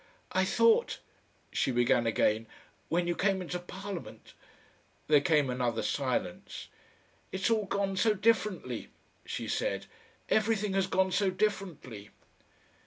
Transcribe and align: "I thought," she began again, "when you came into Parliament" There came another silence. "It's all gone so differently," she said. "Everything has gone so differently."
"I 0.31 0.45
thought," 0.45 0.97
she 1.51 1.69
began 1.69 2.07
again, 2.07 2.47
"when 2.89 3.05
you 3.05 3.13
came 3.15 3.39
into 3.39 3.59
Parliament" 3.59 4.33
There 5.07 5.21
came 5.21 5.47
another 5.47 5.83
silence. 5.83 6.69
"It's 7.31 7.51
all 7.51 7.65
gone 7.65 7.95
so 7.97 8.15
differently," 8.15 8.89
she 9.25 9.47
said. 9.47 9.85
"Everything 10.27 10.73
has 10.73 10.87
gone 10.87 11.11
so 11.11 11.29
differently." 11.29 12.09